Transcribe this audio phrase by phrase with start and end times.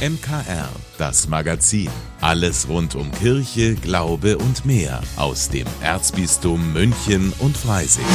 [0.00, 1.90] MKR, das Magazin.
[2.22, 8.06] Alles rund um Kirche, Glaube und mehr aus dem Erzbistum München und Freising.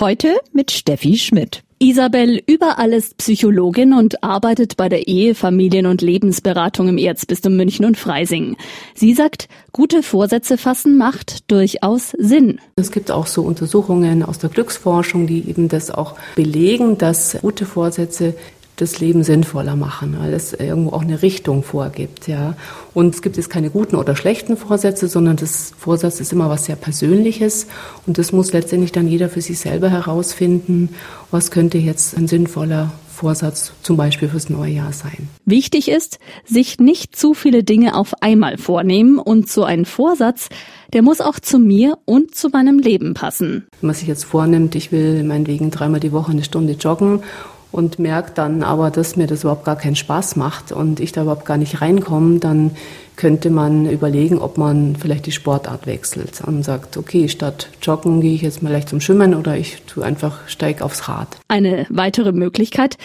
[0.00, 1.62] Heute mit Steffi Schmidt.
[1.82, 7.84] Isabel Überall ist Psychologin und arbeitet bei der Ehe, Familien- und Lebensberatung im Erzbistum München
[7.84, 8.56] und Freising.
[8.94, 12.60] Sie sagt, gute Vorsätze fassen macht durchaus Sinn.
[12.76, 17.66] Es gibt auch so Untersuchungen aus der Glücksforschung, die eben das auch belegen, dass gute
[17.66, 18.34] Vorsätze
[18.76, 22.56] das Leben sinnvoller machen, weil es irgendwo auch eine Richtung vorgibt, ja.
[22.94, 26.64] Und es gibt jetzt keine guten oder schlechten Vorsätze, sondern das Vorsatz ist immer was
[26.64, 27.66] sehr Persönliches
[28.06, 30.90] und das muss letztendlich dann jeder für sich selber herausfinden,
[31.30, 35.28] was könnte jetzt ein sinnvoller Vorsatz zum Beispiel fürs neue Jahr sein.
[35.44, 40.48] Wichtig ist, sich nicht zu viele Dinge auf einmal vornehmen und so ein Vorsatz,
[40.92, 43.66] der muss auch zu mir und zu meinem Leben passen.
[43.80, 47.22] Wenn man sich jetzt vornimmt, ich will meinetwegen dreimal die Woche eine Stunde joggen
[47.72, 51.22] und merkt dann aber, dass mir das überhaupt gar keinen Spaß macht und ich da
[51.22, 52.72] überhaupt gar nicht reinkomme, dann
[53.16, 58.34] könnte man überlegen, ob man vielleicht die Sportart wechselt und sagt, okay, statt Joggen gehe
[58.34, 61.28] ich jetzt mal leicht zum Schwimmen oder ich tue einfach steig aufs Rad.
[61.48, 62.96] Eine weitere Möglichkeit,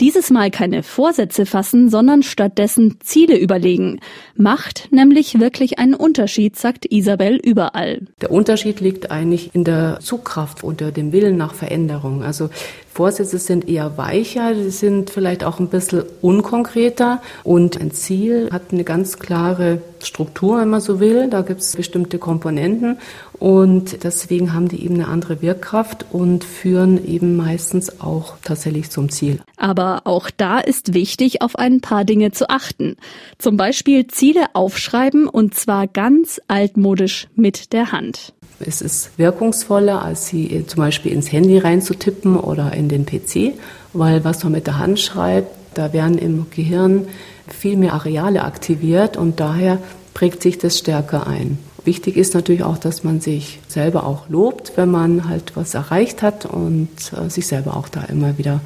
[0.00, 4.00] dieses Mal keine Vorsätze fassen, sondern stattdessen Ziele überlegen.
[4.36, 8.02] Macht nämlich wirklich einen Unterschied, sagt Isabel überall.
[8.20, 12.22] Der Unterschied liegt eigentlich in der Zugkraft oder dem Willen nach Veränderung.
[12.22, 12.50] Also
[12.94, 18.62] Vorsätze sind eher weicher, sie sind vielleicht auch ein bisschen unkonkreter und ein Ziel hat
[18.70, 21.28] eine ganz klare Struktur, wenn man so will.
[21.28, 22.98] Da gibt es bestimmte Komponenten
[23.38, 29.08] und deswegen haben die eben eine andere Wirkkraft und führen eben meistens auch tatsächlich zum
[29.08, 29.40] Ziel.
[29.56, 32.96] Aber auch da ist wichtig, auf ein paar Dinge zu achten.
[33.38, 38.32] Zum Beispiel Ziele aufschreiben und zwar ganz altmodisch mit der Hand.
[38.60, 43.54] Es ist wirkungsvoller, als sie zum Beispiel ins Handy reinzutippen oder in den PC,
[43.92, 47.08] weil was man mit der Hand schreibt, da werden im Gehirn
[47.48, 49.78] viel mehr Areale aktiviert und daher
[50.14, 51.58] prägt sich das stärker ein.
[51.84, 56.22] Wichtig ist natürlich auch, dass man sich selber auch lobt, wenn man halt was erreicht
[56.22, 58.60] hat und äh, sich selber auch da immer wieder ein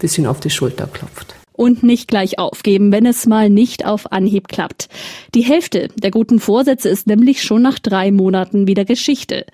[0.00, 4.48] bisschen auf die Schulter klopft und nicht gleich aufgeben, wenn es mal nicht auf Anhieb
[4.48, 4.88] klappt.
[5.34, 9.46] Die Hälfte der guten Vorsätze ist nämlich schon nach drei Monaten wieder Geschichte.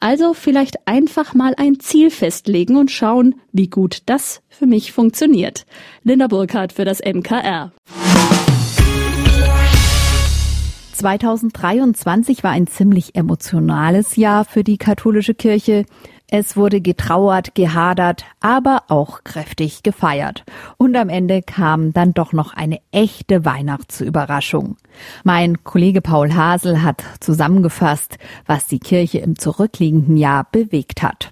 [0.00, 5.64] Also vielleicht einfach mal ein Ziel festlegen und schauen, wie gut das für mich funktioniert.
[6.02, 7.72] Linda Burkhardt für das MKR.
[10.94, 15.86] 2023 war ein ziemlich emotionales Jahr für die katholische Kirche.
[16.28, 20.44] Es wurde getrauert, gehadert, aber auch kräftig gefeiert.
[20.78, 24.76] Und am Ende kam dann doch noch eine echte Weihnachtsüberraschung.
[25.24, 31.30] Mein Kollege Paul Hasel hat zusammengefasst, was die Kirche im zurückliegenden Jahr bewegt hat.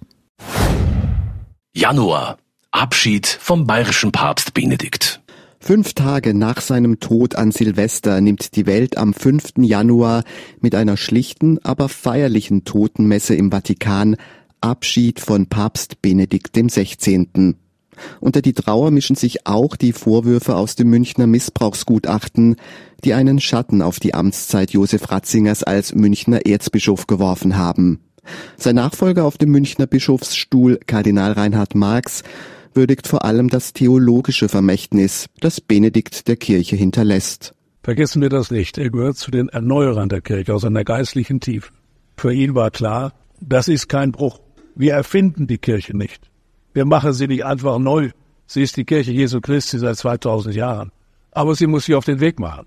[1.72, 2.36] Januar.
[2.70, 5.21] Abschied vom bayerischen Papst Benedikt.
[5.64, 9.58] Fünf Tage nach seinem Tod an Silvester nimmt die Welt am 5.
[9.58, 10.24] Januar
[10.60, 14.16] mit einer schlichten, aber feierlichen Totenmesse im Vatikan
[14.60, 17.54] Abschied von Papst Benedikt XVI.
[18.18, 22.56] Unter die Trauer mischen sich auch die Vorwürfe aus dem Münchner Missbrauchsgutachten,
[23.04, 28.00] die einen Schatten auf die Amtszeit Josef Ratzingers als Münchner Erzbischof geworfen haben.
[28.56, 32.24] Sein Nachfolger auf dem Münchner Bischofsstuhl, Kardinal Reinhard Marx,
[32.74, 37.54] würdigt vor allem das theologische Vermächtnis, das Benedikt der Kirche hinterlässt.
[37.82, 38.78] Vergessen wir das nicht.
[38.78, 41.72] Er gehört zu den Erneuerern der Kirche aus einer geistlichen Tiefe.
[42.16, 44.40] Für ihn war klar, das ist kein Bruch.
[44.74, 46.30] Wir erfinden die Kirche nicht.
[46.72, 48.10] Wir machen sie nicht einfach neu.
[48.46, 50.92] Sie ist die Kirche Jesu Christi seit 2000 Jahren.
[51.32, 52.66] Aber sie muss sich auf den Weg machen.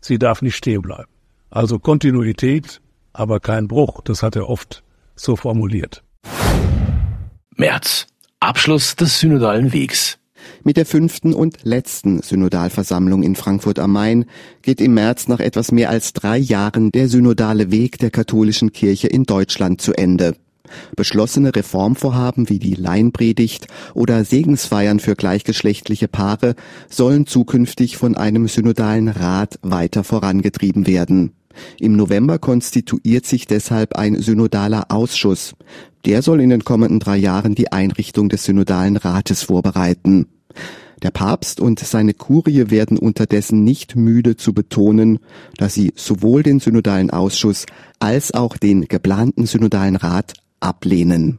[0.00, 1.10] Sie darf nicht stehen bleiben.
[1.50, 2.80] Also Kontinuität,
[3.12, 4.00] aber kein Bruch.
[4.02, 4.82] Das hat er oft
[5.14, 6.02] so formuliert.
[7.56, 8.06] März.
[8.44, 10.18] Abschluss des synodalen Wegs.
[10.64, 14.26] Mit der fünften und letzten Synodalversammlung in Frankfurt am Main
[14.60, 19.08] geht im März nach etwas mehr als drei Jahren der synodale Weg der katholischen Kirche
[19.08, 20.36] in Deutschland zu Ende.
[20.94, 26.54] Beschlossene Reformvorhaben wie die Laienpredigt oder Segensfeiern für gleichgeschlechtliche Paare
[26.90, 31.32] sollen zukünftig von einem synodalen Rat weiter vorangetrieben werden.
[31.78, 35.54] Im November konstituiert sich deshalb ein synodaler Ausschuss.
[36.04, 40.26] Der soll in den kommenden drei Jahren die Einrichtung des synodalen Rates vorbereiten.
[41.02, 45.18] Der Papst und seine Kurie werden unterdessen nicht müde zu betonen,
[45.56, 47.66] dass sie sowohl den synodalen Ausschuss
[47.98, 51.38] als auch den geplanten synodalen Rat ablehnen.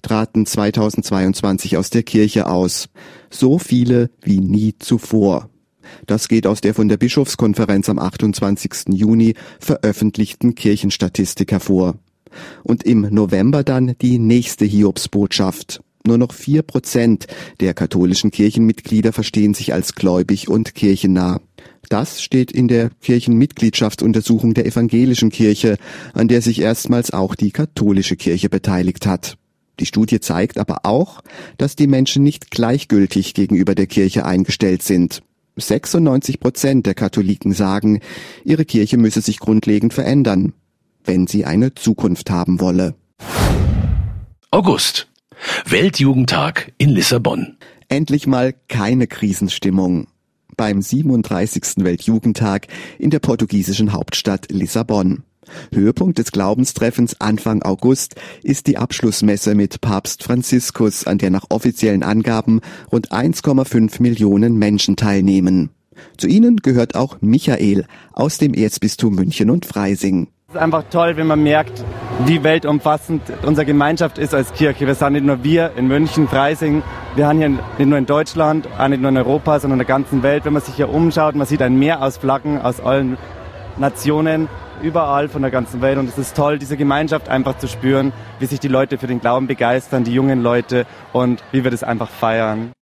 [0.02, 2.88] traten 2022 aus der Kirche aus.
[3.28, 5.50] So viele wie nie zuvor.
[6.06, 8.90] Das geht aus der von der Bischofskonferenz am 28.
[8.90, 11.96] Juni veröffentlichten Kirchenstatistik hervor.
[12.62, 15.82] Und im November dann die nächste Hiobsbotschaft.
[16.06, 17.26] Nur noch vier Prozent
[17.60, 21.40] der katholischen Kirchenmitglieder verstehen sich als gläubig und kirchennah.
[21.88, 25.76] Das steht in der Kirchenmitgliedschaftsuntersuchung der evangelischen Kirche,
[26.14, 29.36] an der sich erstmals auch die katholische Kirche beteiligt hat.
[29.78, 31.22] Die Studie zeigt aber auch,
[31.58, 35.22] dass die Menschen nicht gleichgültig gegenüber der Kirche eingestellt sind.
[35.56, 38.00] 96 Prozent der Katholiken sagen,
[38.44, 40.52] ihre Kirche müsse sich grundlegend verändern,
[41.04, 42.94] wenn sie eine Zukunft haben wolle.
[44.50, 45.09] August.
[45.66, 47.56] Weltjugendtag in Lissabon.
[47.88, 50.06] Endlich mal keine Krisenstimmung
[50.56, 51.84] beim 37.
[51.84, 52.66] Weltjugendtag
[52.98, 55.22] in der portugiesischen Hauptstadt Lissabon.
[55.72, 62.02] Höhepunkt des Glaubenstreffens Anfang August ist die Abschlussmesse mit Papst Franziskus, an der nach offiziellen
[62.02, 62.60] Angaben
[62.92, 65.70] rund 1,5 Millionen Menschen teilnehmen.
[66.16, 70.28] Zu ihnen gehört auch Michael aus dem Erzbistum München und Freising.
[70.50, 71.84] Es ist einfach toll, wenn man merkt,
[72.26, 74.84] wie weltumfassend unsere Gemeinschaft ist als Kirche.
[74.84, 76.82] Wir sind nicht nur wir in München, Freising,
[77.14, 79.96] wir haben hier nicht nur in Deutschland, auch nicht nur in Europa, sondern in der
[79.96, 80.44] ganzen Welt.
[80.44, 83.16] Wenn man sich hier umschaut, man sieht ein Meer aus Flaggen aus allen
[83.76, 84.48] Nationen,
[84.82, 85.98] überall von der ganzen Welt.
[85.98, 89.20] Und es ist toll, diese Gemeinschaft einfach zu spüren, wie sich die Leute für den
[89.20, 92.72] Glauben begeistern, die jungen Leute und wie wir das einfach feiern.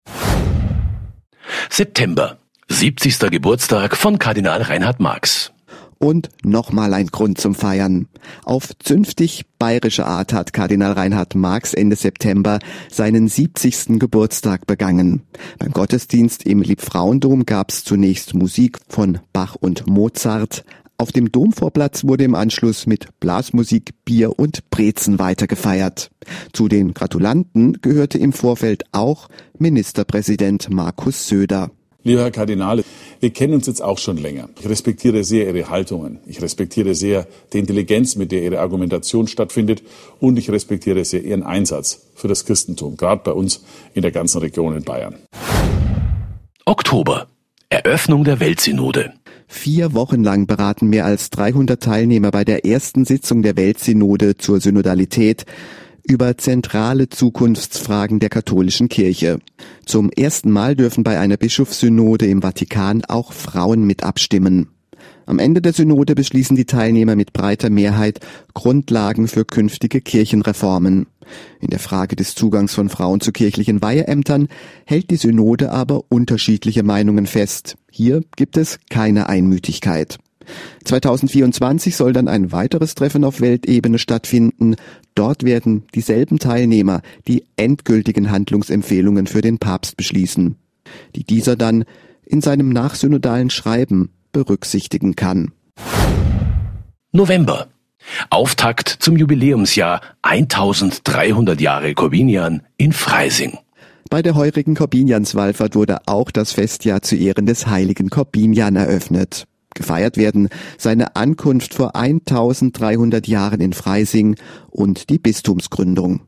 [1.69, 2.39] September,
[2.69, 3.31] 70.
[3.31, 5.53] Geburtstag von Kardinal Reinhard Marx.
[5.99, 8.07] Und nochmal ein Grund zum Feiern.
[8.45, 12.61] Auf zünftig bayerische Art hat Kardinal Reinhard Marx Ende September
[12.91, 13.99] seinen 70.
[13.99, 15.23] Geburtstag begangen.
[15.59, 20.65] Beim Gottesdienst im Liebfrauendom gab's zunächst Musik von Bach und Mozart.
[21.01, 26.11] Auf dem Domvorplatz wurde im Anschluss mit Blasmusik, Bier und Brezen weitergefeiert.
[26.53, 29.29] Zu den Gratulanten gehörte im Vorfeld auch
[29.59, 31.71] Ministerpräsident Markus Söder.
[32.05, 32.85] Lieber Herr Kardinal,
[33.19, 34.49] wir kennen uns jetzt auch schon länger.
[34.61, 36.21] Ich respektiere sehr Ihre Haltungen.
[36.27, 39.83] Ich respektiere sehr die Intelligenz, mit der Ihre Argumentation stattfindet.
[40.21, 43.65] Und ich respektiere sehr Ihren Einsatz für das Christentum, gerade bei uns
[43.95, 45.17] in der ganzen Region in Bayern.
[46.67, 47.27] Oktober.
[47.69, 49.13] Eröffnung der Weltsynode.
[49.49, 54.61] Vier Wochen lang beraten mehr als 300 Teilnehmer bei der ersten Sitzung der Weltsynode zur
[54.61, 55.47] Synodalität
[56.09, 59.39] über zentrale Zukunftsfragen der katholischen Kirche.
[59.85, 64.69] Zum ersten Mal dürfen bei einer Bischofssynode im Vatikan auch Frauen mit abstimmen.
[65.27, 68.21] Am Ende der Synode beschließen die Teilnehmer mit breiter Mehrheit
[68.55, 71.07] Grundlagen für künftige Kirchenreformen.
[71.61, 74.49] In der Frage des Zugangs von Frauen zu kirchlichen Weiheämtern
[74.87, 77.77] hält die Synode aber unterschiedliche Meinungen fest.
[77.91, 80.19] Hier gibt es keine Einmütigkeit.
[80.85, 84.77] 2024 soll dann ein weiteres Treffen auf Weltebene stattfinden.
[85.15, 90.57] Dort werden dieselben Teilnehmer die endgültigen Handlungsempfehlungen für den Papst beschließen,
[91.17, 91.85] die dieser dann
[92.25, 95.53] in seinem nachsynodalen Schreiben berücksichtigen kann.
[97.13, 97.69] November.
[98.31, 103.59] Auftakt zum Jubiläumsjahr 1300 Jahre Corbinian in Freising.
[104.09, 109.48] Bei der heurigen Korbinianswallfahrt wurde auch das Festjahr zu Ehren des heiligen Korbinian eröffnet.
[109.75, 114.37] Gefeiert werden seine Ankunft vor 1300 Jahren in Freising
[114.71, 116.21] und die Bistumsgründung.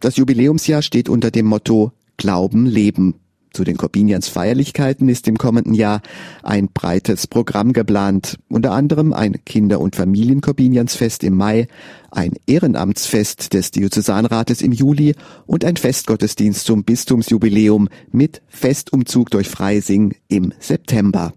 [0.00, 3.14] Das Jubiläumsjahr steht unter dem Motto Glauben, Leben.
[3.52, 6.02] Zu den Corbinians Feierlichkeiten ist im kommenden Jahr
[6.42, 11.66] ein breites Programm geplant, unter anderem ein Kinder- und Familienkorbiniansfest im Mai,
[12.10, 15.14] ein Ehrenamtsfest des Diözesanrates im Juli
[15.46, 21.32] und ein Festgottesdienst zum Bistumsjubiläum mit Festumzug durch Freising im September.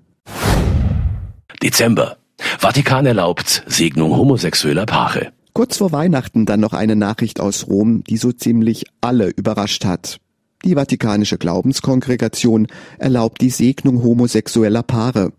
[1.63, 2.18] Dezember.
[2.58, 5.32] Vatikan erlaubt Segnung homosexueller Paare.
[5.53, 10.18] Kurz vor Weihnachten dann noch eine Nachricht aus Rom, die so ziemlich alle überrascht hat.
[10.65, 15.34] Die Vatikanische Glaubenskongregation erlaubt die Segnung homosexueller Paare.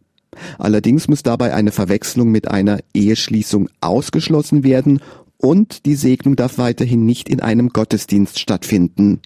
[0.58, 5.00] Allerdings muss dabei eine Verwechslung mit einer Eheschließung ausgeschlossen werden
[5.38, 9.20] und die Segnung darf weiterhin nicht in einem Gottesdienst stattfinden.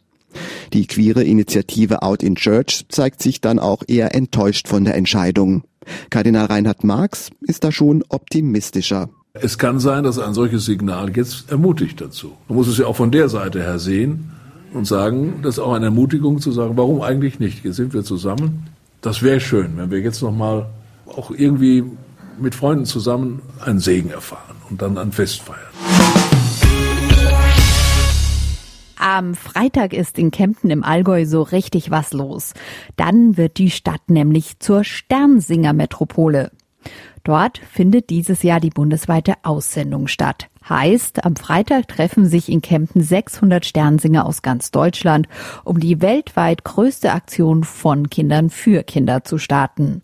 [0.72, 5.62] Die queere Initiative Out in Church zeigt sich dann auch eher enttäuscht von der Entscheidung.
[6.10, 9.08] Kardinal Reinhard Marx ist da schon optimistischer.
[9.34, 12.32] Es kann sein, dass ein solches Signal jetzt ermutigt dazu.
[12.48, 14.30] Man muss es ja auch von der Seite her sehen
[14.72, 17.64] und sagen, das ist auch eine Ermutigung zu sagen, warum eigentlich nicht?
[17.64, 18.68] Jetzt sind wir zusammen.
[19.02, 20.66] Das wäre schön, wenn wir jetzt nochmal
[21.06, 21.84] auch irgendwie
[22.40, 26.25] mit Freunden zusammen einen Segen erfahren und dann ein Fest feiern.
[29.08, 32.54] Am Freitag ist in Kempten im Allgäu so richtig was los.
[32.96, 36.50] Dann wird die Stadt nämlich zur Sternsinger-Metropole.
[37.22, 40.48] Dort findet dieses Jahr die bundesweite Aussendung statt.
[40.68, 45.28] Heißt, am Freitag treffen sich in Kempten 600 Sternsinger aus ganz Deutschland,
[45.62, 50.02] um die weltweit größte Aktion von Kindern für Kinder zu starten.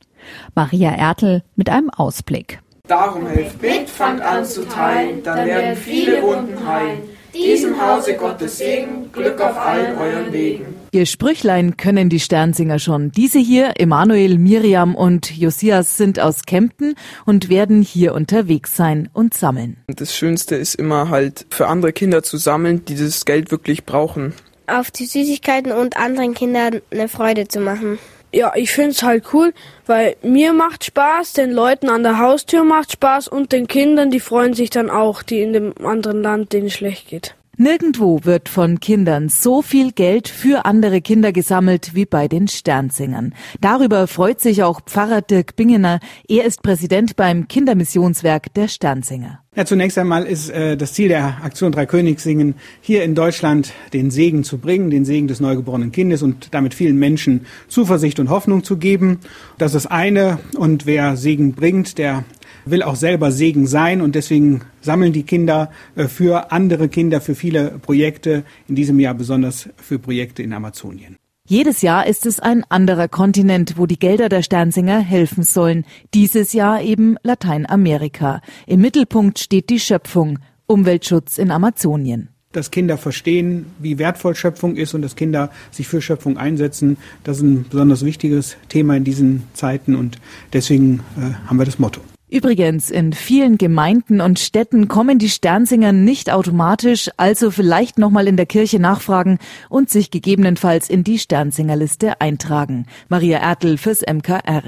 [0.54, 2.60] Maria Ertel mit einem Ausblick.
[2.86, 7.00] Darum helft mit, fangt an zu teilen, dann werden viele Wunden heilen.
[7.34, 10.66] Diesem Hause Gottes Segen, Glück auf allen euren Wegen.
[10.92, 13.10] Ihr Sprüchlein können die Sternsinger schon.
[13.12, 19.32] Diese hier, Emanuel, Miriam und Josias, sind aus Kempten und werden hier unterwegs sein und
[19.32, 19.78] sammeln.
[19.86, 24.34] Das Schönste ist immer halt für andere Kinder zu sammeln, die das Geld wirklich brauchen.
[24.66, 27.98] Auf die Süßigkeiten und anderen Kindern eine Freude zu machen.
[28.34, 29.52] Ja, ich find's halt cool,
[29.84, 34.20] weil mir macht Spaß, den Leuten an der Haustür macht Spaß und den Kindern, die
[34.20, 37.34] freuen sich dann auch, die in dem anderen Land, denen schlecht geht.
[37.58, 43.34] Nirgendwo wird von Kindern so viel Geld für andere Kinder gesammelt wie bei den Sternsingern.
[43.60, 46.00] Darüber freut sich auch Pfarrer Dirk Bingener.
[46.26, 49.40] Er ist Präsident beim Kindermissionswerk der Sternsinger.
[49.54, 54.10] Ja, zunächst einmal ist äh, das Ziel der Aktion Drei Königssingen hier in Deutschland den
[54.10, 58.64] Segen zu bringen, den Segen des neugeborenen Kindes und damit vielen Menschen Zuversicht und Hoffnung
[58.64, 59.20] zu geben.
[59.58, 62.24] Das ist eine und wer Segen bringt, der
[62.64, 67.34] will auch selber Segen sein und deswegen sammeln die Kinder äh, für andere Kinder, für
[67.34, 71.16] viele Projekte, in diesem Jahr besonders für Projekte in Amazonien.
[71.48, 75.84] Jedes Jahr ist es ein anderer Kontinent, wo die Gelder der Sternsinger helfen sollen.
[76.14, 78.40] Dieses Jahr eben Lateinamerika.
[78.66, 84.94] Im Mittelpunkt steht die Schöpfung, Umweltschutz in Amazonien dass Kinder verstehen, wie wertvoll Schöpfung ist
[84.94, 86.98] und dass Kinder sich für Schöpfung einsetzen.
[87.24, 90.18] Das ist ein besonders wichtiges Thema in diesen Zeiten und
[90.52, 92.02] deswegen äh, haben wir das Motto.
[92.32, 98.38] Übrigens, in vielen Gemeinden und Städten kommen die Sternsinger nicht automatisch, also vielleicht nochmal in
[98.38, 102.86] der Kirche nachfragen und sich gegebenenfalls in die Sternsingerliste eintragen.
[103.10, 104.62] Maria Ertel fürs MKR.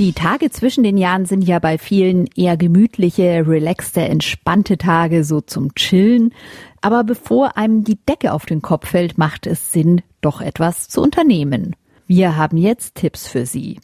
[0.00, 5.40] Die Tage zwischen den Jahren sind ja bei vielen eher gemütliche, relaxte, entspannte Tage, so
[5.40, 6.34] zum Chillen.
[6.80, 11.02] Aber bevor einem die Decke auf den Kopf fällt, macht es Sinn, doch etwas zu
[11.02, 11.76] unternehmen.
[12.08, 13.78] Wir haben jetzt Tipps für Sie.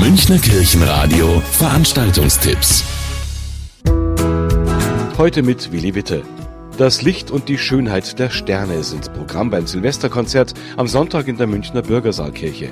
[0.00, 2.84] Münchner Kirchenradio Veranstaltungstipps.
[5.18, 6.22] Heute mit Willi Witte.
[6.76, 11.48] Das Licht und die Schönheit der Sterne sind Programm beim Silvesterkonzert am Sonntag in der
[11.48, 12.70] Münchner Bürgersaalkirche.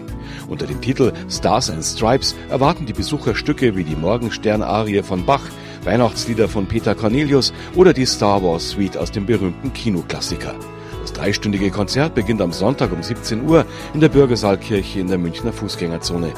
[0.49, 5.43] Unter dem Titel Stars and Stripes erwarten die Besucher Stücke wie die Morgenstern-Arie von Bach,
[5.83, 10.55] Weihnachtslieder von Peter Cornelius oder die Star Wars Suite aus dem berühmten Kinoklassiker.
[11.03, 15.53] Das dreistündige Konzert beginnt am Sonntag um 17 Uhr in der Bürgersaalkirche in der Münchner
[15.53, 16.33] Fußgängerzone.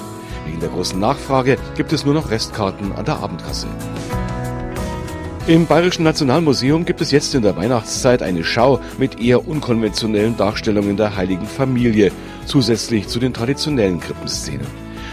[0.49, 3.67] Wegen der großen Nachfrage gibt es nur noch Restkarten an der Abendkasse.
[5.47, 10.97] Im Bayerischen Nationalmuseum gibt es jetzt in der Weihnachtszeit eine Schau mit eher unkonventionellen Darstellungen
[10.97, 12.13] der heiligen Familie,
[12.47, 14.67] zusätzlich zu den traditionellen Krippenszenen.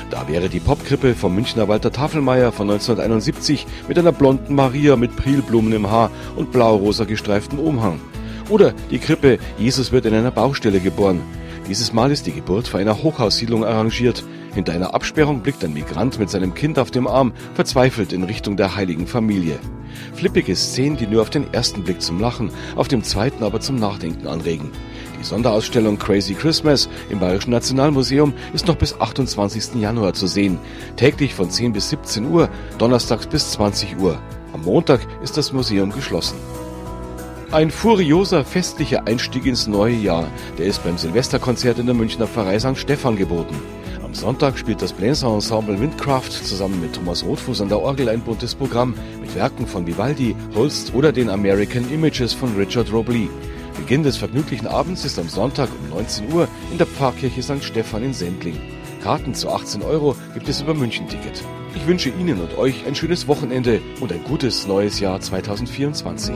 [0.10, 5.18] Da wäre die Popkrippe vom Münchner Walter Tafelmeier von 1971 mit einer blonden Maria mit
[5.18, 8.00] Prilblumen im Haar und blau-rosa gestreiftem Umhang.
[8.50, 11.22] Oder die Krippe Jesus wird in einer Baustelle geboren.
[11.68, 14.24] Dieses Mal ist die Geburt vor einer Hochhaussiedlung arrangiert.
[14.54, 18.56] Hinter einer Absperrung blickt ein Migrant mit seinem Kind auf dem Arm verzweifelt in Richtung
[18.56, 19.58] der heiligen Familie.
[20.14, 23.78] Flippige Szenen, die nur auf den ersten Blick zum Lachen, auf dem zweiten aber zum
[23.78, 24.70] Nachdenken anregen.
[25.20, 29.82] Die Sonderausstellung Crazy Christmas im Bayerischen Nationalmuseum ist noch bis 28.
[29.82, 30.60] Januar zu sehen.
[30.98, 34.20] Täglich von 10 bis 17 Uhr, donnerstags bis 20 Uhr.
[34.54, 36.38] Am Montag ist das Museum geschlossen.
[37.56, 42.60] Ein furioser festlicher Einstieg ins neue Jahr, der ist beim Silvesterkonzert in der Münchner Pfarrei
[42.60, 42.78] St.
[42.78, 43.56] Stephan geboten.
[44.12, 48.94] Sonntag spielt das Bläserensemble Windcraft zusammen mit Thomas Rothfuss an der Orgel ein buntes Programm
[49.22, 53.30] mit Werken von Vivaldi, Holst oder den American Images von Richard Robley.
[53.78, 57.64] Beginn des vergnüglichen Abends ist am Sonntag um 19 Uhr in der Pfarrkirche St.
[57.64, 58.60] Stephan in Sendling.
[59.02, 61.42] Karten zu 18 Euro gibt es über München-Ticket.
[61.74, 66.36] Ich wünsche Ihnen und euch ein schönes Wochenende und ein gutes neues Jahr 2024.